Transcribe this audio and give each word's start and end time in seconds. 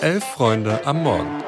Elf 0.00 0.22
Freunde 0.24 0.80
am 0.86 1.02
Morgen. 1.02 1.42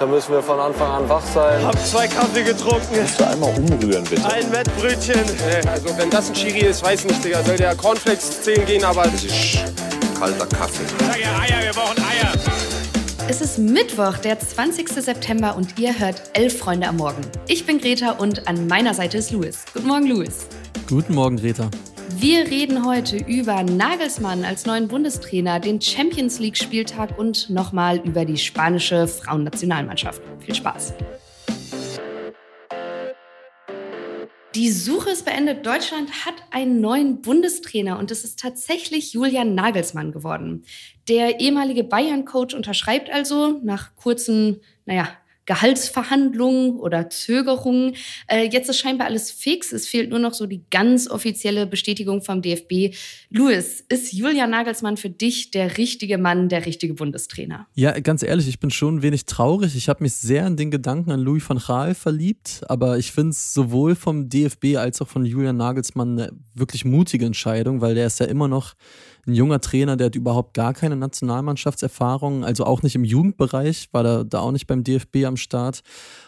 Da 0.00 0.06
müssen 0.06 0.32
wir 0.32 0.42
von 0.42 0.58
Anfang 0.58 0.90
an 0.90 1.08
wach 1.08 1.24
sein. 1.24 1.64
Hab 1.64 1.78
zwei 1.86 2.08
Kaffee 2.08 2.42
getrunken. 2.42 2.88
Kannst 2.92 3.20
du 3.20 3.28
einmal 3.28 3.54
umrühren, 3.56 4.02
bitte? 4.02 4.24
Ein 4.26 4.50
Wettbrötchen. 4.50 5.20
Also 5.68 5.96
wenn 5.96 6.10
das 6.10 6.30
ein 6.30 6.34
Schiri 6.34 6.66
ist, 6.66 6.82
weiß 6.82 7.04
nicht, 7.04 7.24
Digga. 7.24 7.44
Soll 7.44 7.56
der 7.56 7.76
Cornflakes 7.76 8.42
10 8.42 8.66
gehen, 8.66 8.84
aber... 8.84 9.04
Das 9.04 9.22
ist 9.22 9.58
kalter 10.18 10.46
Kaffee. 10.46 10.82
Sag 10.98 11.20
ja 11.20 11.38
Eier, 11.38 11.64
wir 11.64 11.72
brauchen 11.72 11.98
Eier. 11.98 12.32
Es 13.28 13.40
ist 13.40 13.58
Mittwoch, 13.58 14.18
der 14.18 14.40
20. 14.40 14.88
September 14.88 15.54
und 15.56 15.78
ihr 15.78 15.96
hört 15.96 16.20
Elf 16.32 16.58
Freunde 16.58 16.88
am 16.88 16.96
Morgen. 16.96 17.22
Ich 17.46 17.64
bin 17.64 17.78
Greta 17.78 18.10
und 18.12 18.48
an 18.48 18.66
meiner 18.66 18.92
Seite 18.92 19.18
ist 19.18 19.30
Louis. 19.30 19.64
Guten 19.72 19.86
Morgen, 19.86 20.06
Louis. 20.08 20.46
Guten 20.88 21.14
Morgen, 21.14 21.36
Greta. 21.36 21.70
Wir 22.10 22.46
reden 22.46 22.84
heute 22.84 23.16
über 23.16 23.62
Nagelsmann 23.62 24.44
als 24.44 24.66
neuen 24.66 24.88
Bundestrainer, 24.88 25.60
den 25.60 25.80
Champions 25.80 26.38
League-Spieltag 26.38 27.18
und 27.18 27.50
nochmal 27.50 27.98
über 28.04 28.24
die 28.24 28.36
spanische 28.36 29.08
Frauennationalmannschaft. 29.08 30.22
Viel 30.40 30.54
Spaß. 30.54 30.94
Die 34.54 34.70
Suche 34.70 35.10
ist 35.10 35.24
beendet. 35.24 35.66
Deutschland 35.66 36.24
hat 36.24 36.34
einen 36.50 36.80
neuen 36.80 37.22
Bundestrainer 37.22 37.98
und 37.98 38.10
es 38.10 38.22
ist 38.22 38.38
tatsächlich 38.38 39.12
Julian 39.12 39.54
Nagelsmann 39.54 40.12
geworden. 40.12 40.64
Der 41.08 41.40
ehemalige 41.40 41.82
Bayern-Coach 41.82 42.54
unterschreibt 42.54 43.10
also 43.10 43.60
nach 43.64 43.96
kurzen, 43.96 44.60
naja, 44.86 45.08
Gehaltsverhandlungen 45.46 46.76
oder 46.78 47.10
Zögerungen. 47.10 47.94
Äh, 48.28 48.48
jetzt 48.50 48.68
ist 48.68 48.78
scheinbar 48.78 49.06
alles 49.06 49.30
fix. 49.30 49.72
Es 49.72 49.86
fehlt 49.86 50.10
nur 50.10 50.18
noch 50.18 50.34
so 50.34 50.46
die 50.46 50.62
ganz 50.70 51.08
offizielle 51.08 51.66
Bestätigung 51.66 52.22
vom 52.22 52.42
DFB. 52.42 52.94
Louis, 53.30 53.84
ist 53.88 54.12
Julian 54.12 54.50
Nagelsmann 54.50 54.96
für 54.96 55.10
dich 55.10 55.50
der 55.50 55.76
richtige 55.76 56.18
Mann, 56.18 56.48
der 56.48 56.66
richtige 56.66 56.94
Bundestrainer? 56.94 57.66
Ja, 57.74 57.98
ganz 58.00 58.22
ehrlich, 58.22 58.48
ich 58.48 58.58
bin 58.58 58.70
schon 58.70 58.96
ein 58.96 59.02
wenig 59.02 59.26
traurig. 59.26 59.76
Ich 59.76 59.88
habe 59.88 60.02
mich 60.02 60.14
sehr 60.14 60.46
in 60.46 60.56
den 60.56 60.70
Gedanken 60.70 61.10
an 61.10 61.20
Louis 61.20 61.48
van 61.48 61.58
Gaal 61.58 61.94
verliebt, 61.94 62.62
aber 62.68 62.98
ich 62.98 63.12
finde 63.12 63.30
es 63.30 63.52
sowohl 63.52 63.94
vom 63.94 64.28
DFB 64.28 64.76
als 64.76 65.00
auch 65.02 65.08
von 65.08 65.24
Julian 65.24 65.56
Nagelsmann 65.56 66.18
eine 66.18 66.32
wirklich 66.54 66.84
mutige 66.84 67.26
Entscheidung, 67.26 67.80
weil 67.80 67.94
der 67.94 68.06
ist 68.06 68.20
ja 68.20 68.26
immer 68.26 68.48
noch 68.48 68.74
ein 69.26 69.34
junger 69.34 69.60
Trainer, 69.60 69.96
der 69.96 70.06
hat 70.06 70.14
überhaupt 70.14 70.54
gar 70.54 70.74
keine 70.74 70.96
Nationalmannschaftserfahrung, 70.96 72.44
also 72.44 72.64
auch 72.64 72.82
nicht 72.82 72.94
im 72.94 73.04
Jugendbereich, 73.04 73.88
war 73.92 74.02
da, 74.02 74.24
da 74.24 74.40
auch 74.40 74.52
nicht 74.52 74.66
beim 74.66 74.84
DFB 74.84 75.24
am 75.24 75.36
Start. 75.36 75.82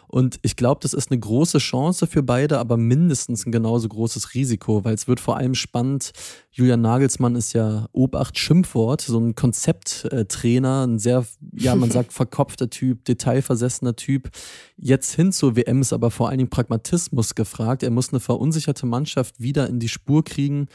Und 0.08 0.38
ich 0.42 0.56
glaube, 0.56 0.80
das 0.82 0.92
ist 0.92 1.10
eine 1.10 1.20
große 1.20 1.58
Chance 1.58 2.06
für 2.06 2.22
beide, 2.22 2.58
aber 2.58 2.76
mindestens 2.76 3.46
ein 3.46 3.52
genauso 3.52 3.88
großes 3.88 4.34
Risiko, 4.34 4.84
weil 4.84 4.94
es 4.94 5.08
wird 5.08 5.20
vor 5.20 5.36
allem 5.36 5.54
spannend. 5.54 6.12
Julian 6.50 6.80
Nagelsmann 6.80 7.36
ist 7.36 7.52
ja 7.52 7.86
Obacht 7.92 8.38
Schimpfwort, 8.38 9.02
so 9.02 9.18
ein 9.18 9.34
Konzepttrainer, 9.34 10.86
ein 10.86 10.98
sehr, 10.98 11.26
ja, 11.52 11.74
man 11.74 11.90
sagt 11.92 12.12
verkopfter 12.12 12.70
Typ, 12.70 13.04
detailversessener 13.04 13.96
Typ. 13.96 14.30
Jetzt 14.76 15.14
hin 15.14 15.32
zur 15.32 15.56
WM 15.56 15.80
ist 15.80 15.92
aber 15.92 16.10
vor 16.10 16.28
allen 16.28 16.38
Dingen 16.38 16.50
Pragmatismus 16.50 17.34
gefragt. 17.34 17.82
Er 17.82 17.90
muss 17.90 18.10
eine 18.10 18.20
verunsicherte 18.20 18.86
Mannschaft 18.86 19.40
wieder 19.40 19.68
in 19.68 19.80
die 19.80 19.88
Spur 19.88 20.24
kriegen. 20.24 20.68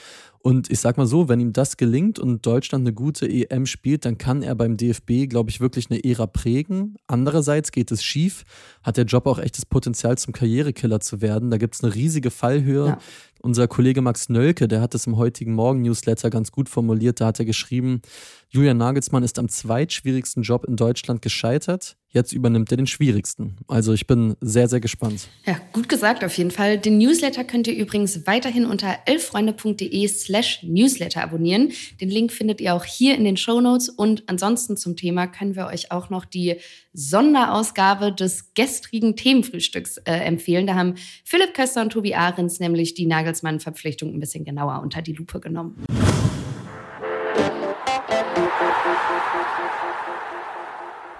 Und 0.43 0.71
ich 0.71 0.79
sag 0.79 0.97
mal 0.97 1.05
so, 1.05 1.29
wenn 1.29 1.39
ihm 1.39 1.53
das 1.53 1.77
gelingt 1.77 2.17
und 2.17 2.45
Deutschland 2.45 2.83
eine 2.83 2.93
gute 2.93 3.29
EM 3.29 3.67
spielt, 3.67 4.05
dann 4.05 4.17
kann 4.17 4.41
er 4.41 4.55
beim 4.55 4.75
DFB, 4.75 5.29
glaube 5.29 5.51
ich, 5.51 5.61
wirklich 5.61 5.91
eine 5.91 6.03
Ära 6.03 6.25
prägen. 6.25 6.95
Andererseits 7.05 7.71
geht 7.71 7.91
es 7.91 8.03
schief, 8.03 8.43
hat 8.81 8.97
der 8.97 9.05
Job 9.05 9.20
auch 9.29 9.39
echtes 9.39 9.65
Potenzial 9.65 10.17
zum 10.17 10.33
Karrierekiller 10.33 10.99
zu 10.99 11.21
werden. 11.21 11.51
Da 11.51 11.57
gibt 11.57 11.75
es 11.75 11.83
eine 11.83 11.93
riesige 11.93 12.31
Fallhöhe. 12.31 12.87
Ja. 12.87 12.97
Unser 13.43 13.67
Kollege 13.67 14.01
Max 14.01 14.29
Nölke, 14.29 14.67
der 14.67 14.81
hat 14.81 14.93
es 14.93 15.07
im 15.07 15.17
heutigen 15.17 15.53
Morgen-Newsletter 15.53 16.29
ganz 16.29 16.51
gut 16.51 16.69
formuliert. 16.69 17.19
Da 17.19 17.25
hat 17.25 17.39
er 17.39 17.45
geschrieben, 17.45 18.01
Julian 18.49 18.77
Nagelsmann 18.77 19.23
ist 19.23 19.39
am 19.39 19.49
zweitschwierigsten 19.49 20.43
Job 20.43 20.65
in 20.65 20.75
Deutschland 20.75 21.21
gescheitert. 21.21 21.97
Jetzt 22.13 22.33
übernimmt 22.33 22.69
er 22.71 22.75
den 22.75 22.87
schwierigsten. 22.87 23.55
Also 23.69 23.93
ich 23.93 24.05
bin 24.05 24.35
sehr, 24.41 24.67
sehr 24.67 24.81
gespannt. 24.81 25.29
Ja, 25.45 25.57
gut 25.71 25.87
gesagt 25.87 26.25
auf 26.25 26.37
jeden 26.37 26.51
Fall. 26.51 26.77
Den 26.77 26.97
Newsletter 26.97 27.45
könnt 27.45 27.67
ihr 27.67 27.75
übrigens 27.75 28.27
weiterhin 28.27 28.65
unter 28.65 28.97
elffreunde.de 29.05 30.05
slash 30.09 30.61
Newsletter 30.63 31.23
abonnieren. 31.23 31.71
Den 32.01 32.09
Link 32.09 32.33
findet 32.33 32.59
ihr 32.59 32.75
auch 32.75 32.83
hier 32.83 33.15
in 33.15 33.23
den 33.23 33.37
Show 33.37 33.61
Notes. 33.61 33.87
Und 33.87 34.23
ansonsten 34.27 34.75
zum 34.75 34.97
Thema 34.97 35.27
können 35.27 35.55
wir 35.55 35.67
euch 35.67 35.91
auch 35.91 36.09
noch 36.09 36.25
die 36.25 36.57
Sonderausgabe 36.91 38.11
des 38.11 38.53
gestrigen 38.55 39.15
Themenfrühstücks 39.15 39.95
äh, 39.99 40.11
empfehlen. 40.11 40.67
Da 40.67 40.75
haben 40.75 40.95
Philipp 41.23 41.53
Köster 41.53 41.81
und 41.81 41.93
Tobi 41.93 42.13
Ahrens 42.13 42.59
nämlich 42.59 42.93
die 42.93 43.05
Nagelsmann-Verpflichtung 43.31 44.13
ein 44.13 44.19
bisschen 44.19 44.43
genauer 44.43 44.81
unter 44.81 45.01
die 45.01 45.13
Lupe 45.13 45.39
genommen. 45.39 45.75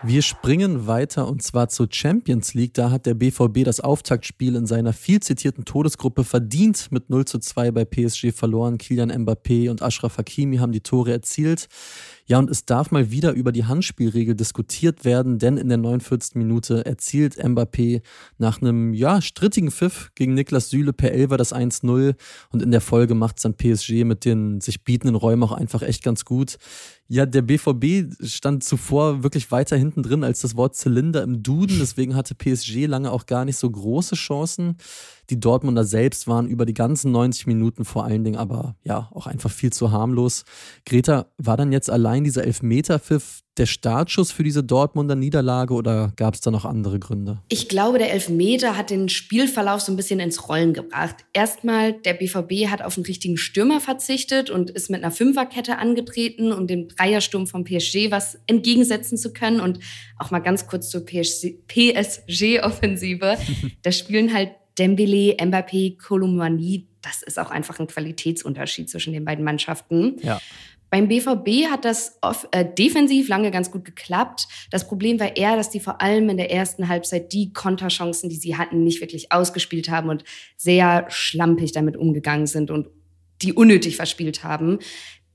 Wir 0.04 0.24
springen 0.24 0.88
weiter 0.88 1.28
und 1.28 1.44
zwar 1.44 1.70
zur 1.70 1.88
Champions 1.92 2.56
League. 2.56 2.74
Da 2.74 2.90
hat 2.90 3.06
der 3.06 3.14
BVB 3.14 3.64
das 3.64 3.80
Auftaktspiel 3.80 4.56
in 4.56 4.66
seiner 4.66 4.94
viel 4.94 5.20
zitierten 5.20 5.64
Todesgruppe 5.64 6.24
verdient 6.24 6.92
mit 6.92 7.12
0 7.12 7.26
zu 7.26 7.38
2 7.38 7.70
bei 7.70 7.86
PSG 7.86 8.32
verloren. 8.34 8.80
Kilian 8.80 9.12
Mbappé 9.12 9.70
und 9.70 9.84
Ashraf 9.84 10.18
Hakimi 10.18 10.58
haben 10.58 10.72
die 10.72 10.82
Tore 10.82 11.12
erzielt. 11.12 11.70
Ja, 12.26 12.40
und 12.40 12.50
es 12.50 12.66
darf 12.66 12.92
mal 12.92 13.12
wieder 13.12 13.34
über 13.34 13.52
die 13.52 13.66
Handspielregel 13.66 14.36
diskutiert 14.36 15.06
werden, 15.06 15.40
denn 15.40 15.58
in 15.58 15.68
der 15.68 15.78
49. 15.78 16.36
Minute 16.36 16.86
erzielt 16.86 17.44
Mbappé 17.44 18.02
nach 18.38 18.62
einem 18.62 18.94
ja, 18.94 19.22
strittigen 19.22 19.72
Pfiff 19.72 20.12
gegen 20.16 20.34
Niklas 20.34 20.70
Süle 20.70 20.94
per 20.94 21.12
Elfer 21.12 21.38
das 21.38 21.54
1-0 21.54 22.16
und 22.52 22.62
in 22.62 22.72
der 22.72 22.82
Folge 22.82 23.16
macht 23.16 23.38
es 23.38 23.44
dann 23.44 23.56
PSG 23.56 24.04
mit 24.04 24.26
den 24.26 24.62
sich 24.62 24.84
bietenden 24.84 25.16
Räumen 25.16 25.44
auch 25.44 25.52
einfach 25.52 25.82
echt 25.82 26.04
ganz 26.04 26.26
gut. 26.26 26.58
Ja, 27.14 27.26
der 27.26 27.42
BVB 27.42 28.26
stand 28.26 28.64
zuvor 28.64 29.22
wirklich 29.22 29.52
weiter 29.52 29.76
hinten 29.76 30.02
drin 30.02 30.24
als 30.24 30.40
das 30.40 30.56
Wort 30.56 30.78
Zylinder 30.78 31.24
im 31.24 31.44
Duden, 31.44 31.78
deswegen 31.78 32.16
hatte 32.16 32.36
PSG 32.36 32.86
lange 32.86 33.12
auch 33.12 33.26
gar 33.26 33.44
nicht 33.44 33.58
so 33.58 33.70
große 33.70 34.16
Chancen. 34.16 34.78
Die 35.30 35.38
Dortmunder 35.38 35.84
selbst 35.84 36.30
waren 36.30 36.48
über 36.48 36.66
die 36.66 36.74
ganzen 36.74 37.12
90 37.12 37.48
Minuten 37.48 37.84
vor 37.84 38.06
allen 38.06 38.24
Dingen 38.24 38.38
aber 38.38 38.78
ja 38.86 39.10
auch 39.12 39.28
einfach 39.28 39.52
viel 39.52 39.74
zu 39.74 39.92
harmlos. 39.92 40.46
Greta, 40.86 41.26
war 41.38 41.58
dann 41.58 41.74
jetzt 41.74 41.90
allein 41.90 42.24
dieser 42.24 42.46
Elfmeterpfiff 42.46 43.42
der 43.58 43.66
Startschuss 43.66 44.32
für 44.32 44.44
diese 44.44 44.64
Dortmunder 44.64 45.16
Niederlage 45.16 45.74
oder 45.74 46.14
gab 46.16 46.36
es 46.36 46.42
da 46.42 46.52
noch 46.52 46.64
andere 46.64 47.00
Gründe? 47.00 47.42
Ich 47.50 47.68
glaube, 47.68 47.98
der 47.98 48.14
Elfmeter 48.14 48.78
hat 48.78 48.90
den 48.90 49.10
Spielverlauf 49.10 49.82
so 49.82 49.92
ein 49.92 49.98
bisschen 49.98 50.22
ins 50.22 50.48
Rollen 50.48 50.74
gebracht. 50.74 51.18
Erstmal, 51.34 51.92
der 51.94 52.14
BVB 52.14 52.70
hat 52.70 52.82
auf 52.82 52.96
einen 52.98 53.06
richtigen 53.06 53.36
Stürmer 53.38 53.82
verzichtet 53.82 54.50
und 54.50 54.70
ist 54.70 54.90
mit 54.90 55.04
einer 55.04 55.12
Fünferkette 55.12 55.78
angetreten, 55.78 56.54
um 56.54 56.66
dem 56.66 56.88
Dreiersturm 56.88 57.46
vom 57.46 57.66
PSG 57.66 58.10
was 58.10 58.40
entgegensetzen 58.48 59.18
zu 59.18 59.34
können. 59.34 59.60
Und 59.60 59.80
auch 60.18 60.32
mal 60.32 60.40
ganz 60.40 60.66
kurz 60.68 60.90
zur 60.90 61.06
PSG-Offensive. 61.06 63.38
da 63.84 63.92
spielen 63.92 64.34
halt 64.34 64.52
Dembele, 64.78 65.36
Mbappé, 65.36 65.98
Kolumani, 65.98 66.88
das 67.02 67.24
ist 67.24 67.40
auch 67.40 67.52
einfach 67.52 67.80
ein 67.80 67.88
Qualitätsunterschied 67.88 68.90
zwischen 68.90 69.14
den 69.14 69.26
beiden 69.26 69.44
Mannschaften. 69.44 70.18
Ja. 70.22 70.40
Beim 70.92 71.08
BVB 71.08 71.72
hat 71.72 71.86
das 71.86 72.18
off, 72.20 72.46
äh, 72.52 72.66
defensiv 72.66 73.30
lange 73.30 73.50
ganz 73.50 73.72
gut 73.72 73.86
geklappt. 73.86 74.48
Das 74.72 74.86
Problem 74.90 75.22
war 75.22 75.38
eher, 75.38 75.56
dass 75.56 75.70
die 75.70 75.80
vor 75.80 76.02
allem 76.02 76.28
in 76.28 76.36
der 76.36 76.52
ersten 76.52 76.90
Halbzeit 76.90 77.32
die 77.32 77.54
Konterchancen, 77.54 78.30
die 78.30 78.36
sie 78.36 78.58
hatten, 78.58 78.84
nicht 78.84 79.00
wirklich 79.00 79.32
ausgespielt 79.32 79.90
haben 79.90 80.10
und 80.10 80.26
sehr 80.58 81.06
schlampig 81.08 81.72
damit 81.72 81.96
umgegangen 81.96 82.46
sind 82.46 82.72
und 82.72 82.90
die 83.42 83.54
unnötig 83.54 83.96
verspielt 83.96 84.44
haben. 84.44 84.80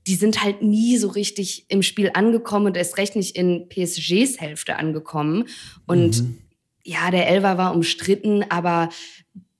Die 0.05 0.13
sind 0.13 0.43
halt 0.43 0.61
nie 0.61 0.95
so 0.97 1.07
richtig 1.09 1.65
im 1.69 1.81
Spiel 1.81 2.11
angekommen 2.13 2.67
und 2.67 2.77
erst 2.77 2.97
recht 2.97 3.15
nicht 3.15 3.35
in 3.35 3.67
PSGs 3.67 4.39
Hälfte 4.39 4.75
angekommen. 4.75 5.45
Und 5.87 6.21
mhm. 6.21 6.37
ja, 6.83 7.09
der 7.09 7.27
Elver 7.29 7.57
war 7.57 7.73
umstritten, 7.73 8.45
aber 8.49 8.89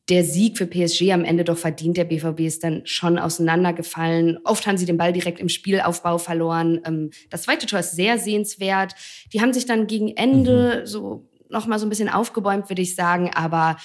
der 0.10 0.24
Sieg 0.24 0.58
für 0.58 0.68
PSG 0.68 1.12
am 1.12 1.26
Ende 1.26 1.44
doch 1.44 1.58
verdient. 1.58 1.98
Der 1.98 2.06
BVB 2.06 2.42
ist 2.42 2.64
dann 2.64 2.82
schon 2.86 3.20
auseinandergefallen. 3.20 4.40
Oft 4.46 4.66
haben 4.66 4.78
sie 4.78 4.86
den 4.86 4.98
Ball 4.98 5.12
direkt 5.12 5.40
im 5.40 5.50
Spielaufbau 5.50 6.18
verloren. 6.18 6.82
Ähm, 6.86 7.12
das 7.30 7.44
zweite 7.44 7.66
Tor 7.66 7.80
ist 7.80 7.96
sehr 7.96 8.18
sehenswert. 8.18 8.96
Die 9.34 9.42
haben 9.42 9.54
sich 9.54 9.66
dann 9.66 9.88
gegen 9.88 10.16
Ende 10.16 10.82
mhm. 10.82 10.86
so 10.88 11.30
noch 11.50 11.68
mal 11.68 11.80
so 11.80 11.86
ein 11.86 11.90
bisschen 11.90 12.10
aufgebäumt, 12.10 12.70
würde 12.70 12.82
ich 12.82 12.96
sagen. 12.96 13.32
Aber 13.34 13.78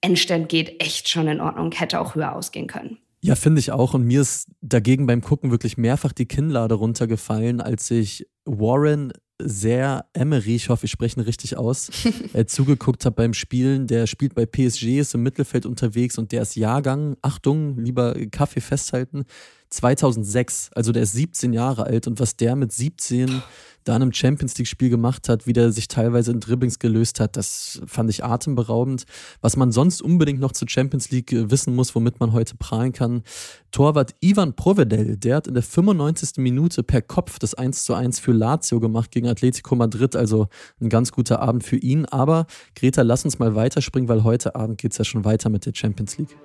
Endstand 0.00 0.48
geht 0.48 0.82
echt 0.82 1.08
schon 1.08 1.28
in 1.28 1.40
Ordnung. 1.40 1.72
Hätte 1.72 2.00
auch 2.00 2.14
höher 2.14 2.34
ausgehen 2.34 2.66
können. 2.66 2.98
Ja, 3.22 3.34
finde 3.34 3.60
ich 3.60 3.70
auch. 3.70 3.94
Und 3.94 4.04
mir 4.04 4.22
ist 4.22 4.48
dagegen 4.62 5.06
beim 5.06 5.20
Gucken 5.20 5.50
wirklich 5.50 5.76
mehrfach 5.76 6.12
die 6.12 6.26
Kinnlade 6.26 6.74
runtergefallen, 6.74 7.60
als 7.60 7.90
ich 7.90 8.26
Warren 8.44 9.12
sehr 9.44 10.06
Emery, 10.14 10.56
ich 10.56 10.68
hoffe, 10.68 10.86
ich 10.86 10.90
spreche 10.90 11.20
ihn 11.20 11.24
richtig 11.24 11.56
aus, 11.56 11.90
äh, 12.32 12.46
zugeguckt 12.46 13.04
habe 13.04 13.16
beim 13.16 13.34
Spielen. 13.34 13.86
Der 13.86 14.06
spielt 14.06 14.34
bei 14.34 14.46
PSG, 14.46 14.98
ist 14.98 15.14
im 15.14 15.22
Mittelfeld 15.22 15.66
unterwegs 15.66 16.18
und 16.18 16.32
der 16.32 16.42
ist 16.42 16.56
Jahrgang, 16.56 17.16
Achtung, 17.22 17.78
lieber 17.78 18.14
Kaffee 18.30 18.60
festhalten, 18.60 19.24
2006. 19.70 20.70
Also 20.74 20.92
der 20.92 21.02
ist 21.02 21.12
17 21.12 21.52
Jahre 21.52 21.84
alt 21.84 22.06
und 22.06 22.20
was 22.20 22.36
der 22.36 22.56
mit 22.56 22.72
17 22.72 23.42
da 23.84 23.96
in 23.96 24.02
einem 24.02 24.12
Champions 24.12 24.58
League-Spiel 24.58 24.90
gemacht 24.90 25.28
hat, 25.28 25.46
wie 25.46 25.52
der 25.52 25.72
sich 25.72 25.88
teilweise 25.88 26.32
in 26.32 26.40
Dribblings 26.40 26.78
gelöst 26.78 27.18
hat, 27.18 27.36
das 27.36 27.80
fand 27.86 28.10
ich 28.10 28.24
atemberaubend. 28.24 29.04
Was 29.40 29.56
man 29.56 29.72
sonst 29.72 30.02
unbedingt 30.02 30.38
noch 30.38 30.52
zur 30.52 30.68
Champions 30.68 31.10
League 31.10 31.32
äh, 31.32 31.50
wissen 31.50 31.74
muss, 31.74 31.94
womit 31.94 32.20
man 32.20 32.32
heute 32.32 32.56
prahlen 32.56 32.92
kann. 32.92 33.22
Torwart 33.70 34.14
Ivan 34.20 34.54
Provedel, 34.54 35.16
der 35.16 35.36
hat 35.36 35.46
in 35.46 35.54
der 35.54 35.62
95. 35.62 36.36
Minute 36.38 36.82
per 36.82 37.00
Kopf 37.00 37.38
das 37.38 37.54
1 37.54 37.84
zu 37.84 37.94
1 37.94 38.20
für 38.20 38.32
Lazio 38.32 38.80
gemacht 38.80 39.10
gegen 39.10 39.28
Atletico 39.28 39.74
Madrid, 39.74 40.14
also 40.14 40.48
ein 40.80 40.88
ganz 40.88 41.12
guter 41.12 41.40
Abend 41.40 41.64
für 41.64 41.76
ihn. 41.76 42.04
Aber 42.04 42.46
Greta, 42.74 43.02
lass 43.02 43.24
uns 43.24 43.38
mal 43.38 43.54
weiterspringen, 43.54 44.08
weil 44.08 44.24
heute 44.24 44.56
Abend 44.56 44.78
geht 44.78 44.92
es 44.92 44.98
ja 44.98 45.04
schon 45.04 45.24
weiter 45.24 45.48
mit 45.48 45.64
der 45.64 45.72
Champions 45.74 46.18
League. 46.18 46.36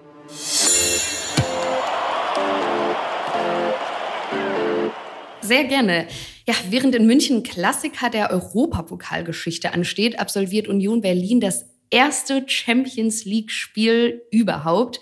Sehr 5.48 5.66
gerne. 5.66 6.08
Ja, 6.48 6.56
während 6.70 6.96
in 6.96 7.06
München 7.06 7.44
Klassiker 7.44 8.10
der 8.10 8.32
Europapokalgeschichte 8.32 9.74
ansteht, 9.74 10.20
absolviert 10.20 10.68
Union 10.68 11.02
Berlin 11.02 11.40
das 11.40 11.66
erste 11.90 12.44
Champions 12.48 13.26
League-Spiel 13.26 14.24
überhaupt. 14.32 15.00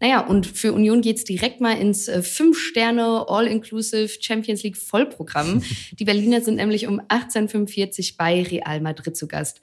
Naja, 0.00 0.20
und 0.20 0.46
für 0.46 0.72
Union 0.72 1.02
geht's 1.02 1.24
direkt 1.24 1.60
mal 1.60 1.76
ins 1.78 2.08
äh, 2.08 2.22
Fünf-Sterne 2.22 3.26
All-Inclusive 3.28 4.08
Champions 4.20 4.62
League 4.62 4.78
Vollprogramm. 4.78 5.62
Die 5.92 6.04
Berliner 6.04 6.40
sind 6.40 6.56
nämlich 6.56 6.86
um 6.86 7.00
1845 7.00 8.16
bei 8.16 8.42
Real 8.42 8.80
Madrid 8.80 9.16
zu 9.16 9.28
Gast. 9.28 9.60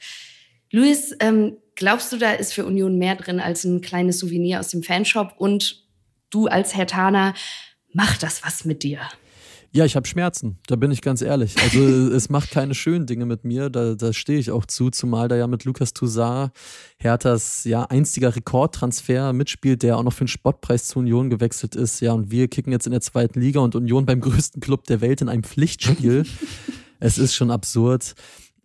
Luis, 0.69 1.15
ähm, 1.21 1.57
glaubst 1.75 2.12
du, 2.12 2.18
da 2.18 2.33
ist 2.33 2.53
für 2.53 2.65
Union 2.65 2.97
mehr 2.97 3.15
drin 3.15 3.39
als 3.39 3.63
ein 3.63 3.81
kleines 3.81 4.19
Souvenir 4.19 4.59
aus 4.59 4.68
dem 4.68 4.83
Fanshop? 4.83 5.33
Und 5.38 5.83
du 6.30 6.47
als 6.47 6.75
Herr 6.75 6.88
Taner, 6.88 7.33
macht 7.94 8.21
das 8.21 8.44
was 8.44 8.63
mit 8.63 8.83
dir? 8.83 9.00
Ja, 9.71 9.85
ich 9.85 9.95
habe 9.95 10.07
Schmerzen, 10.07 10.57
da 10.67 10.75
bin 10.75 10.91
ich 10.91 11.01
ganz 11.01 11.21
ehrlich. 11.21 11.55
Also 11.61 11.79
es 12.13 12.29
macht 12.29 12.51
keine 12.51 12.73
schönen 12.73 13.05
Dinge 13.05 13.25
mit 13.25 13.43
mir, 13.43 13.69
da, 13.69 13.95
da 13.95 14.13
stehe 14.13 14.39
ich 14.39 14.51
auch 14.51 14.65
zu, 14.65 14.89
zumal 14.89 15.27
da 15.27 15.35
ja 15.35 15.47
mit 15.47 15.65
Lukas 15.65 15.93
Toussaint 15.93 16.51
Herthas 16.97 17.63
ja 17.63 17.83
einziger 17.83 18.35
Rekordtransfer 18.35 19.33
mitspielt, 19.33 19.83
der 19.83 19.97
auch 19.97 20.03
noch 20.03 20.13
für 20.13 20.23
den 20.23 20.29
Spottpreis 20.29 20.87
zu 20.87 20.99
Union 20.99 21.29
gewechselt 21.29 21.75
ist. 21.75 21.99
Ja, 21.99 22.13
und 22.13 22.31
wir 22.31 22.47
kicken 22.47 22.71
jetzt 22.71 22.87
in 22.87 22.91
der 22.91 23.01
zweiten 23.01 23.39
Liga 23.39 23.59
und 23.59 23.75
Union 23.75 24.05
beim 24.05 24.21
größten 24.21 24.61
Club 24.61 24.85
der 24.85 25.01
Welt 25.01 25.21
in 25.21 25.29
einem 25.29 25.43
Pflichtspiel. 25.43 26.25
es 26.99 27.17
ist 27.17 27.35
schon 27.35 27.51
absurd. 27.51 28.15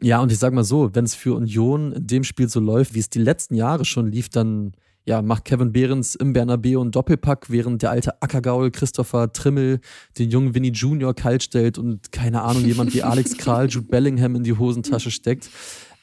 Ja, 0.00 0.20
und 0.20 0.32
ich 0.32 0.38
sag 0.38 0.52
mal 0.52 0.64
so, 0.64 0.94
wenn 0.94 1.05
es 1.05 1.14
für 1.14 1.34
Union 1.34 1.93
in 1.93 2.06
dem 2.06 2.25
Spiel 2.25 2.48
so 2.48 2.58
läuft, 2.58 2.94
wie 2.94 2.98
es 2.98 3.10
die 3.10 3.20
letzten 3.20 3.55
Jahre 3.55 3.84
schon 3.84 4.10
lief, 4.10 4.28
dann 4.28 4.72
ja, 5.04 5.20
macht 5.22 5.44
Kevin 5.44 5.72
Behrens 5.72 6.14
im 6.14 6.32
Bernabeu 6.32 6.81
einen 6.81 6.93
Doppelpack, 6.93 7.50
während 7.50 7.82
der 7.82 7.90
alte 7.90 8.22
Ackergaul 8.22 8.70
Christopher 8.70 9.32
Trimmel 9.32 9.81
den 10.19 10.31
jungen 10.31 10.54
Vinny 10.54 10.69
Junior 10.69 11.14
kalt 11.14 11.43
stellt 11.43 11.78
und 11.78 12.12
keine 12.12 12.43
Ahnung, 12.43 12.64
jemand 12.64 12.94
wie 12.94 13.02
Alex 13.02 13.37
Kral 13.38 13.69
Jude 13.69 13.88
Bellingham 13.88 14.37
in 14.37 14.44
die 14.44 14.56
Hosentasche 14.56 15.10
steckt. 15.10 15.50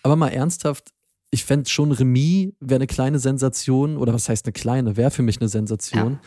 Aber 0.04 0.16
mal 0.16 0.30
ernsthaft, 0.30 0.92
ich 1.31 1.46
fände 1.46 1.69
schon 1.69 1.92
Remis 1.92 2.54
wäre 2.60 2.78
eine 2.78 2.88
kleine 2.88 3.19
Sensation, 3.19 3.98
oder 3.98 4.13
was 4.13 4.30
heißt 4.30 4.46
eine 4.46 4.54
kleine, 4.54 4.98
wäre 4.98 5.12
für 5.12 5.22
mich 5.22 5.40
eine 5.40 5.50
Sensation. 5.50 6.13
Ja. 6.13 6.19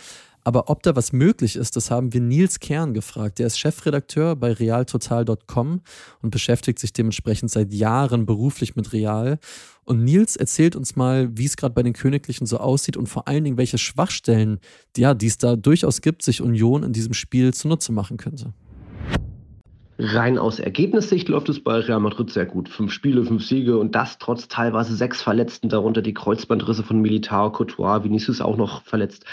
Aber 0.45 0.69
ob 0.71 0.83
da 0.83 0.97
was 0.97 1.13
möglich 1.13 1.57
ist, 1.57 1.77
das 1.77 1.91
haben 1.91 2.13
wir 2.13 2.21
Nils 2.21 2.59
Kern 2.59 2.95
gefragt. 2.95 3.39
Der 3.39 3.47
ist 3.47 3.59
Chefredakteur 3.59 4.35
bei 4.35 4.53
realtotal.com 4.53 5.81
und 6.21 6.31
beschäftigt 6.31 6.79
sich 6.79 6.93
dementsprechend 6.93 7.51
seit 7.51 7.73
Jahren 7.73 8.27
beruflich 8.27 8.75
mit 8.75 8.93
Real. 8.93 9.39
Und 9.85 10.05
Nils 10.05 10.37
erzählt 10.37 10.77
uns 10.77 10.97
mal, 10.97 11.37
wie 11.37 11.45
es 11.45 11.57
gerade 11.57 11.75
bei 11.75 11.83
den 11.83 11.93
Königlichen 11.93 12.47
so 12.47 12.59
aussieht 12.59 12.97
und 12.97 13.09
vor 13.09 13.29
allen 13.29 13.45
Dingen, 13.45 13.57
welche 13.57 13.79
Schwachstellen, 13.79 14.59
ja, 14.97 15.15
die 15.15 15.27
es 15.27 15.39
da 15.39 15.57
durchaus 15.57 16.01
gibt, 16.01 16.23
sich 16.23 16.41
Union 16.41 16.83
in 16.83 16.93
diesem 16.93 17.15
Spiel 17.15 17.55
zunutze 17.55 17.93
machen 17.93 18.17
könnte. 18.17 18.53
Rein 20.05 20.37
aus 20.37 20.59
Ergebnissicht 20.59 21.29
läuft 21.29 21.49
es 21.49 21.63
bei 21.63 21.79
Real 21.79 22.01
Madrid 22.01 22.29
sehr 22.29 22.45
gut. 22.45 22.69
Fünf 22.69 22.91
Spiele, 22.91 23.25
fünf 23.25 23.45
Siege 23.47 23.79
und 23.79 23.95
das 23.95 24.19
trotz 24.19 24.49
teilweise 24.49 24.97
sechs 24.97 25.23
Verletzten, 25.23 25.69
darunter 25.69 26.03
die 26.03 26.13
Kreuzbandrisse 26.13 26.83
von 26.83 27.01
Militao, 27.01 27.53
Courtois, 27.53 28.03
Vinicius 28.03 28.41
auch 28.41 28.57
noch 28.57 28.83
verletzt. 28.83 29.25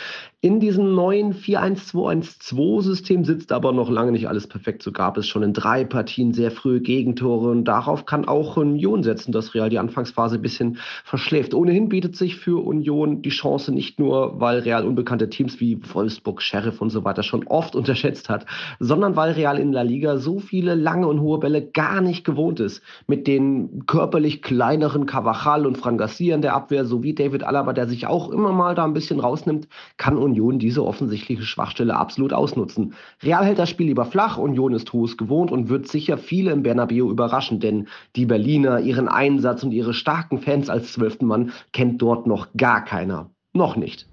In 0.41 0.61
diesem 0.61 0.95
neuen 0.95 1.33
4-1-2-1-2-System 1.33 3.25
sitzt 3.25 3.51
aber 3.51 3.73
noch 3.73 3.89
lange 3.89 4.13
nicht 4.13 4.29
alles 4.29 4.47
perfekt. 4.47 4.83
So 4.83 4.93
gab 4.93 5.17
es 5.17 5.27
schon 5.27 5.43
in 5.43 5.51
drei 5.51 5.83
Partien 5.83 6.33
sehr 6.33 6.49
frühe 6.49 6.79
Gegentore 6.79 7.49
und 7.49 7.65
darauf 7.65 8.05
kann 8.05 8.25
auch 8.25 8.55
Union 8.55 9.03
setzen, 9.03 9.33
dass 9.33 9.53
Real 9.53 9.69
die 9.69 9.79
Anfangsphase 9.79 10.35
ein 10.35 10.41
bisschen 10.41 10.77
verschläft. 11.03 11.53
Ohnehin 11.53 11.89
bietet 11.89 12.15
sich 12.15 12.37
für 12.37 12.63
Union 12.63 13.21
die 13.21 13.31
Chance 13.31 13.73
nicht 13.73 13.99
nur, 13.99 14.39
weil 14.39 14.59
Real 14.59 14.85
unbekannte 14.85 15.29
Teams 15.29 15.59
wie 15.59 15.77
Wolfsburg, 15.93 16.41
Sheriff 16.41 16.79
und 16.79 16.89
so 16.89 17.03
weiter 17.03 17.23
schon 17.23 17.45
oft 17.47 17.75
unterschätzt 17.75 18.29
hat, 18.29 18.45
sondern 18.79 19.17
weil 19.17 19.33
Real 19.33 19.59
in 19.59 19.73
La 19.73 19.81
Liga 19.81 20.19
so 20.19 20.39
viele 20.59 20.75
lange 20.75 21.07
und 21.07 21.21
hohe 21.21 21.39
Bälle 21.39 21.61
gar 21.61 22.01
nicht 22.01 22.25
gewohnt 22.25 22.59
ist. 22.59 22.81
Mit 23.07 23.27
den 23.27 23.85
körperlich 23.85 24.41
kleineren 24.41 25.05
Cavachal 25.05 25.65
und 25.65 25.77
Fran 25.77 25.97
Garcia 25.97 26.35
in 26.35 26.41
der 26.41 26.53
Abwehr 26.53 26.83
sowie 26.83 27.15
David 27.15 27.43
Alaba, 27.43 27.71
der 27.71 27.87
sich 27.87 28.07
auch 28.07 28.29
immer 28.29 28.51
mal 28.51 28.75
da 28.75 28.83
ein 28.83 28.91
bisschen 28.91 29.21
rausnimmt, 29.21 29.69
kann 29.95 30.17
Union 30.17 30.59
diese 30.59 30.85
offensichtliche 30.85 31.43
Schwachstelle 31.43 31.95
absolut 31.95 32.33
ausnutzen. 32.33 32.93
Real 33.23 33.45
hält 33.45 33.57
das 33.57 33.69
Spiel 33.69 33.87
lieber 33.87 34.03
flach, 34.03 34.37
Union 34.37 34.73
ist 34.73 34.91
hohes 34.91 35.15
gewohnt 35.15 35.49
und 35.49 35.69
wird 35.69 35.87
sicher 35.87 36.17
viele 36.17 36.51
im 36.51 36.61
Bernabeu 36.61 37.09
überraschen, 37.09 37.61
denn 37.61 37.87
die 38.17 38.25
Berliner, 38.25 38.81
ihren 38.81 39.07
Einsatz 39.07 39.63
und 39.63 39.71
ihre 39.71 39.93
starken 39.93 40.39
Fans 40.39 40.69
als 40.69 40.91
zwölften 40.91 41.25
Mann 41.25 41.53
kennt 41.71 42.01
dort 42.01 42.27
noch 42.27 42.49
gar 42.57 42.83
keiner. 42.83 43.29
Noch 43.53 43.77
nicht. 43.77 44.09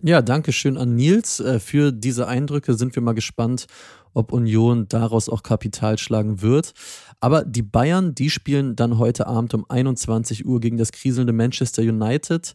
Ja, 0.00 0.22
danke 0.22 0.52
schön 0.52 0.76
an 0.76 0.94
Nils. 0.94 1.40
Äh, 1.40 1.58
für 1.58 1.90
diese 1.90 2.28
Eindrücke 2.28 2.74
sind 2.74 2.94
wir 2.94 3.02
mal 3.02 3.14
gespannt, 3.14 3.66
ob 4.14 4.32
Union 4.32 4.86
daraus 4.88 5.28
auch 5.28 5.42
Kapital 5.42 5.98
schlagen 5.98 6.42
wird. 6.42 6.72
Aber 7.20 7.44
die 7.44 7.62
Bayern, 7.62 8.14
die 8.14 8.30
spielen 8.30 8.76
dann 8.76 8.98
heute 8.98 9.26
Abend 9.26 9.52
um 9.54 9.64
21 9.68 10.46
Uhr 10.46 10.60
gegen 10.60 10.76
das 10.76 10.92
kriselnde 10.92 11.32
Manchester 11.32 11.82
United. 11.82 12.54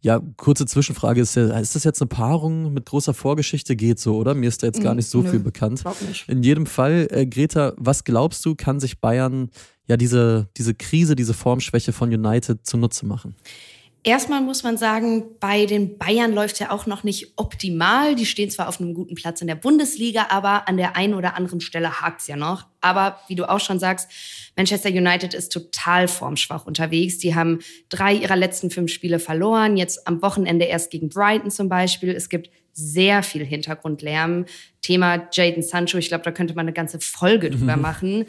Ja, 0.00 0.20
kurze 0.36 0.66
Zwischenfrage, 0.66 1.20
ist, 1.20 1.36
ist 1.36 1.74
das 1.74 1.84
jetzt 1.84 2.00
eine 2.00 2.08
Paarung 2.08 2.72
mit 2.72 2.86
großer 2.86 3.14
Vorgeschichte? 3.14 3.74
Geht 3.74 3.98
so, 3.98 4.16
oder? 4.16 4.34
Mir 4.34 4.48
ist 4.48 4.62
da 4.62 4.68
jetzt 4.68 4.82
gar 4.82 4.94
nicht 4.94 5.08
so 5.08 5.22
Nö, 5.22 5.30
viel 5.30 5.40
bekannt. 5.40 5.82
In 6.28 6.42
jedem 6.42 6.66
Fall, 6.66 7.08
äh, 7.10 7.26
Greta, 7.26 7.72
was 7.76 8.04
glaubst 8.04 8.44
du, 8.44 8.54
kann 8.54 8.78
sich 8.78 9.00
Bayern 9.00 9.50
ja 9.86 9.96
diese, 9.96 10.48
diese 10.56 10.74
Krise, 10.74 11.16
diese 11.16 11.34
Formschwäche 11.34 11.92
von 11.92 12.12
United 12.12 12.64
zunutze 12.64 13.06
machen? 13.06 13.34
Erstmal 14.06 14.42
muss 14.42 14.62
man 14.62 14.76
sagen, 14.76 15.38
bei 15.40 15.64
den 15.64 15.96
Bayern 15.96 16.34
läuft 16.34 16.60
ja 16.60 16.70
auch 16.70 16.84
noch 16.84 17.04
nicht 17.04 17.32
optimal. 17.36 18.14
Die 18.14 18.26
stehen 18.26 18.50
zwar 18.50 18.68
auf 18.68 18.78
einem 18.78 18.92
guten 18.92 19.14
Platz 19.14 19.40
in 19.40 19.46
der 19.46 19.54
Bundesliga, 19.54 20.26
aber 20.28 20.68
an 20.68 20.76
der 20.76 20.94
einen 20.94 21.14
oder 21.14 21.36
anderen 21.36 21.62
Stelle 21.62 22.02
hakt's 22.02 22.26
ja 22.26 22.36
noch. 22.36 22.66
Aber 22.82 23.18
wie 23.28 23.34
du 23.34 23.48
auch 23.48 23.60
schon 23.60 23.78
sagst, 23.78 24.10
Manchester 24.56 24.90
United 24.90 25.32
ist 25.32 25.50
total 25.50 26.06
formschwach 26.06 26.66
unterwegs. 26.66 27.16
Die 27.16 27.34
haben 27.34 27.60
drei 27.88 28.12
ihrer 28.12 28.36
letzten 28.36 28.70
fünf 28.70 28.92
Spiele 28.92 29.18
verloren. 29.18 29.78
Jetzt 29.78 30.06
am 30.06 30.20
Wochenende 30.20 30.66
erst 30.66 30.90
gegen 30.90 31.08
Brighton 31.08 31.50
zum 31.50 31.70
Beispiel. 31.70 32.10
Es 32.10 32.28
gibt 32.28 32.50
sehr 32.74 33.22
viel 33.22 33.42
Hintergrundlärm. 33.42 34.44
Thema 34.82 35.28
Jaden 35.32 35.62
Sancho, 35.62 35.96
ich 35.96 36.08
glaube, 36.08 36.24
da 36.24 36.30
könnte 36.30 36.52
man 36.54 36.66
eine 36.66 36.74
ganze 36.74 37.00
Folge 37.00 37.48
drüber 37.48 37.76
machen. 37.78 38.26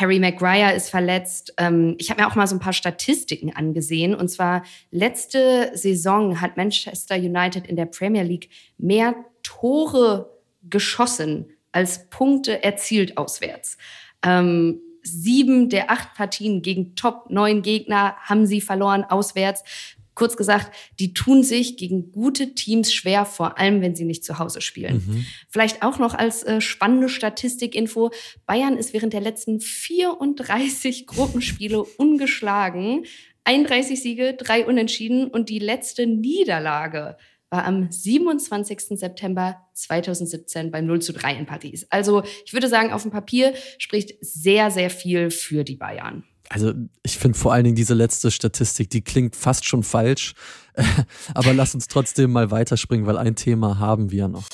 Harry 0.00 0.18
Maguire 0.18 0.74
ist 0.74 0.88
verletzt. 0.88 1.52
Ähm, 1.58 1.94
ich 1.98 2.10
habe 2.10 2.22
mir 2.22 2.28
auch 2.28 2.34
mal 2.34 2.46
so 2.46 2.56
ein 2.56 2.60
paar 2.60 2.72
Statistiken 2.72 3.54
angesehen. 3.54 4.14
Und 4.14 4.28
zwar 4.28 4.64
letzte 4.90 5.70
Saison 5.74 6.40
hat 6.40 6.56
Manchester 6.56 7.16
United 7.16 7.66
in 7.66 7.76
der 7.76 7.86
Premier 7.86 8.22
League 8.22 8.48
mehr 8.78 9.14
Tore 9.42 10.30
geschossen 10.62 11.50
als 11.72 12.08
Punkte 12.10 12.62
erzielt 12.62 13.16
auswärts. 13.16 13.76
Ähm, 14.24 14.80
sieben 15.02 15.68
der 15.68 15.90
acht 15.90 16.14
Partien 16.14 16.62
gegen 16.62 16.94
Top 16.94 17.30
neun 17.30 17.62
Gegner 17.62 18.16
haben 18.16 18.46
sie 18.46 18.60
verloren 18.60 19.04
auswärts. 19.04 19.64
Kurz 20.14 20.36
gesagt, 20.36 20.74
die 20.98 21.14
tun 21.14 21.42
sich 21.42 21.76
gegen 21.76 22.12
gute 22.12 22.54
Teams 22.54 22.92
schwer, 22.92 23.24
vor 23.24 23.58
allem 23.58 23.80
wenn 23.80 23.94
sie 23.94 24.04
nicht 24.04 24.24
zu 24.24 24.38
Hause 24.38 24.60
spielen. 24.60 25.02
Mhm. 25.06 25.26
Vielleicht 25.48 25.82
auch 25.82 25.98
noch 25.98 26.14
als 26.14 26.42
äh, 26.42 26.60
spannende 26.60 27.08
Statistikinfo, 27.08 28.10
Bayern 28.46 28.76
ist 28.76 28.92
während 28.92 29.12
der 29.12 29.20
letzten 29.20 29.60
34 29.60 31.06
Gruppenspiele 31.06 31.82
ungeschlagen. 31.82 33.04
31 33.44 34.02
Siege, 34.02 34.34
drei 34.34 34.66
Unentschieden 34.66 35.28
und 35.28 35.48
die 35.48 35.58
letzte 35.58 36.06
Niederlage 36.06 37.16
war 37.48 37.64
am 37.64 37.90
27. 37.90 38.98
September 38.98 39.56
2017 39.74 40.70
beim 40.70 40.86
0 40.86 41.02
zu 41.02 41.12
3 41.12 41.34
in 41.34 41.46
Paris. 41.46 41.86
Also 41.90 42.22
ich 42.44 42.52
würde 42.52 42.68
sagen, 42.68 42.92
auf 42.92 43.02
dem 43.02 43.10
Papier 43.10 43.54
spricht 43.78 44.14
sehr, 44.20 44.70
sehr 44.70 44.90
viel 44.90 45.30
für 45.30 45.64
die 45.64 45.76
Bayern 45.76 46.24
also 46.50 46.72
ich 47.04 47.16
finde 47.16 47.38
vor 47.38 47.52
allen 47.52 47.62
Dingen 47.64 47.76
diese 47.76 47.94
letzte 47.94 48.30
Statistik, 48.30 48.90
die 48.90 49.02
klingt 49.02 49.36
fast 49.36 49.66
schon 49.66 49.84
falsch. 49.84 50.34
Aber 51.34 51.54
lass 51.54 51.74
uns 51.74 51.86
trotzdem 51.86 52.32
mal 52.32 52.50
weiterspringen, 52.50 53.06
weil 53.06 53.16
ein 53.16 53.36
Thema 53.36 53.78
haben 53.78 54.10
wir 54.10 54.26
noch. 54.26 54.48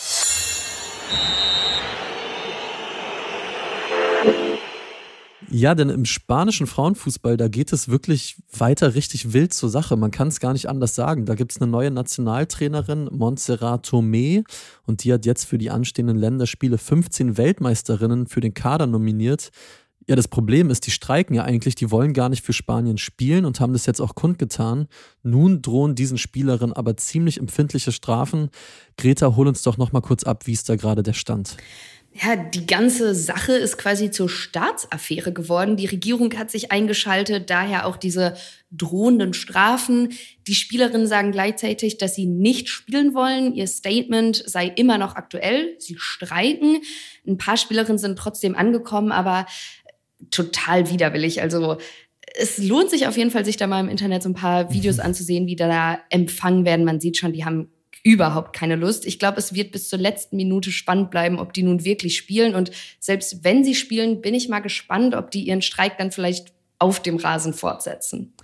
Ja, 5.49 5.75
denn 5.75 5.89
im 5.89 6.05
spanischen 6.05 6.67
Frauenfußball, 6.67 7.37
da 7.39 7.49
geht 7.49 7.73
es 7.73 7.89
wirklich 7.89 8.37
weiter 8.53 8.95
richtig 8.95 9.33
wild 9.33 9.55
zur 9.55 9.71
Sache. 9.71 9.97
Man 9.97 10.11
kann 10.11 10.29
es 10.29 10.41
gar 10.41 10.53
nicht 10.53 10.69
anders 10.69 10.95
sagen. 10.95 11.25
Da 11.25 11.35
gibt 11.35 11.53
es 11.53 11.63
eine 11.63 11.71
neue 11.71 11.91
Nationaltrainerin, 11.91 13.09
Montserrat 13.11 13.87
Tomé, 13.87 14.45
und 14.85 15.05
die 15.05 15.13
hat 15.13 15.25
jetzt 15.25 15.45
für 15.45 15.57
die 15.57 15.71
anstehenden 15.71 16.19
Länderspiele 16.19 16.77
15 16.77 17.39
Weltmeisterinnen 17.39 18.27
für 18.27 18.41
den 18.41 18.53
Kader 18.53 18.87
nominiert. 18.87 19.51
Ja, 20.09 20.15
das 20.15 20.29
Problem 20.29 20.71
ist, 20.71 20.87
die 20.87 20.93
streiken 20.93 21.35
ja 21.35 21.43
eigentlich, 21.43 21.75
die 21.75 21.91
wollen 21.91 22.13
gar 22.13 22.29
nicht 22.29 22.45
für 22.45 22.53
Spanien 22.53 22.97
spielen 22.97 23.45
und 23.45 23.59
haben 23.59 23.73
das 23.73 23.87
jetzt 23.87 24.01
auch 24.01 24.15
kundgetan. 24.15 24.87
Nun 25.25 25.63
drohen 25.63 25.97
diesen 25.97 26.17
Spielerinnen 26.17 26.75
aber 26.75 26.97
ziemlich 26.97 27.39
empfindliche 27.39 27.91
Strafen. 27.91 28.51
Greta, 28.97 29.35
hol 29.35 29.49
uns 29.49 29.63
doch 29.63 29.79
noch 29.79 29.91
mal 29.91 30.03
kurz 30.03 30.23
ab, 30.23 30.47
wie 30.47 30.53
ist 30.53 30.69
da 30.69 30.77
gerade 30.77 31.03
der 31.03 31.13
Stand? 31.13 31.57
Ja, 32.23 32.35
die 32.37 32.67
ganze 32.67 33.15
Sache 33.15 33.53
ist 33.53 33.77
quasi 33.77 34.11
zur 34.11 34.31
Staatsaffäre 34.31 35.33
geworden. 35.33 35.77
Die 35.77 35.85
Regierung 35.87 36.33
hat 36.39 36.51
sich 36.51 36.73
eingeschaltet, 36.73 37.51
daher 37.51 37.85
auch 37.85 37.99
diese 37.99 38.37
drohenden 38.71 39.35
Strafen. 39.35 40.15
Die 40.47 40.55
Spielerinnen 40.55 41.07
sagen 41.07 41.31
gleichzeitig, 41.31 41.99
dass 41.99 42.15
sie 42.15 42.25
nicht 42.25 42.71
spielen 42.71 43.13
wollen. 43.13 43.55
Ihr 43.55 43.67
Statement 43.67 44.43
sei 44.47 44.67
immer 44.69 44.97
noch 44.97 45.15
aktuell. 45.15 45.75
Sie 45.79 45.97
streiken. 45.99 46.79
Ein 47.27 47.37
paar 47.37 47.59
Spielerinnen 47.59 47.99
sind 47.99 48.19
trotzdem 48.19 48.57
angekommen, 48.57 49.13
aber 49.13 49.45
total 50.31 50.91
widerwillig. 50.91 51.43
Also 51.43 51.79
es 52.35 52.59
lohnt 52.59 52.91
sich 52.91 53.07
auf 53.07 53.17
jeden 53.17 53.31
Fall, 53.31 53.45
sich 53.45 53.57
da 53.57 53.67
mal 53.67 53.81
im 53.81 53.89
Internet 53.89 54.23
so 54.23 54.29
ein 54.29 54.35
paar 54.35 54.73
Videos 54.73 54.99
anzusehen, 54.99 55.47
wie 55.47 55.57
da 55.57 55.99
empfangen 56.11 56.65
werden. 56.65 56.85
Man 56.85 57.01
sieht 57.01 57.17
schon, 57.17 57.33
die 57.33 57.45
haben 57.45 57.71
überhaupt 58.03 58.55
keine 58.55 58.77
Lust. 58.77 59.05
Ich 59.07 59.19
glaube, 59.19 59.39
es 59.39 59.55
wird 59.55 59.73
bis 59.73 59.89
zur 59.89 59.99
letzten 59.99 60.37
Minute 60.37 60.71
spannend 60.71 61.11
bleiben, 61.11 61.39
ob 61.39 61.53
die 61.53 61.63
nun 61.63 61.85
wirklich 61.85 62.17
spielen. 62.17 62.55
Und 62.55 62.71
selbst 63.01 63.43
wenn 63.43 63.65
sie 63.65 63.75
spielen, 63.75 64.21
bin 64.21 64.35
ich 64.35 64.49
mal 64.49 64.61
gespannt, 64.61 65.15
ob 65.15 65.31
die 65.31 65.43
ihren 65.43 65.63
Streik 65.63 65.99
dann 65.99 66.13
vielleicht 66.13 66.53
auf 66.79 67.01
dem 67.01 67.17
Rasen 67.17 67.53
fortsetzen. 67.53 68.35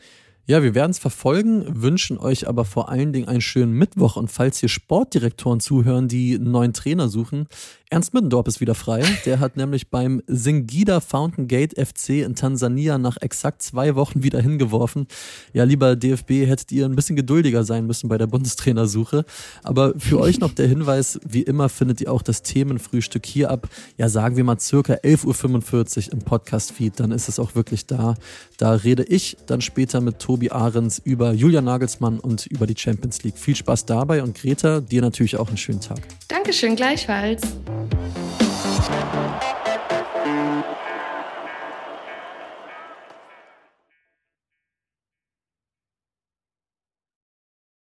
Ja, 0.44 0.60
wir 0.60 0.74
werden 0.74 0.90
es 0.90 0.98
verfolgen, 0.98 1.64
wünschen 1.68 2.18
euch 2.18 2.48
aber 2.48 2.64
vor 2.64 2.88
allen 2.88 3.12
Dingen 3.12 3.28
einen 3.28 3.40
schönen 3.40 3.74
Mittwoch. 3.74 4.16
Und 4.16 4.28
falls 4.28 4.58
hier 4.58 4.68
Sportdirektoren 4.68 5.60
zuhören, 5.60 6.08
die 6.08 6.34
einen 6.34 6.50
neuen 6.50 6.72
Trainer 6.72 7.08
suchen, 7.08 7.46
Ernst 7.92 8.14
Middendorp 8.14 8.48
ist 8.48 8.62
wieder 8.62 8.74
frei. 8.74 9.04
Der 9.26 9.38
hat 9.38 9.58
nämlich 9.58 9.90
beim 9.90 10.22
Singida 10.26 11.00
Fountain 11.00 11.46
Gate 11.46 11.74
FC 11.78 12.24
in 12.24 12.34
Tansania 12.34 12.96
nach 12.96 13.18
exakt 13.20 13.60
zwei 13.60 13.94
Wochen 13.96 14.22
wieder 14.22 14.40
hingeworfen. 14.40 15.06
Ja, 15.52 15.64
lieber 15.64 15.94
DFB, 15.94 16.46
hättet 16.46 16.72
ihr 16.72 16.86
ein 16.86 16.96
bisschen 16.96 17.16
geduldiger 17.16 17.64
sein 17.64 17.86
müssen 17.86 18.08
bei 18.08 18.16
der 18.16 18.26
Bundestrainersuche. 18.28 19.26
Aber 19.62 19.92
für 19.98 20.18
euch 20.20 20.40
noch 20.40 20.54
der 20.54 20.68
Hinweis, 20.68 21.20
wie 21.28 21.42
immer 21.42 21.68
findet 21.68 22.00
ihr 22.00 22.10
auch 22.10 22.22
das 22.22 22.40
Themenfrühstück 22.40 23.26
hier 23.26 23.50
ab, 23.50 23.68
ja, 23.98 24.08
sagen 24.08 24.38
wir 24.38 24.44
mal 24.44 24.58
circa 24.58 24.94
11.45 24.94 26.06
Uhr 26.06 26.12
im 26.14 26.18
Podcast-Feed. 26.20 26.98
Dann 26.98 27.12
ist 27.12 27.28
es 27.28 27.38
auch 27.38 27.54
wirklich 27.54 27.84
da. 27.84 28.14
Da 28.56 28.72
rede 28.72 29.04
ich 29.04 29.36
dann 29.46 29.60
später 29.60 30.00
mit 30.00 30.18
Tobi 30.18 30.31
Ahrens 30.50 30.98
über 30.98 31.32
Julian 31.32 31.64
Nagelsmann 31.64 32.18
und 32.18 32.46
über 32.46 32.66
die 32.66 32.76
Champions 32.76 33.22
League. 33.22 33.38
Viel 33.38 33.56
Spaß 33.56 33.86
dabei 33.86 34.22
und 34.22 34.36
Greta, 34.36 34.80
dir 34.80 35.02
natürlich 35.02 35.36
auch 35.36 35.48
einen 35.48 35.56
schönen 35.56 35.80
Tag. 35.80 36.00
Dankeschön, 36.28 36.76
gleichfalls. 36.76 37.42